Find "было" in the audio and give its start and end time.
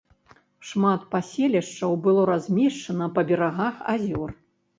2.07-2.25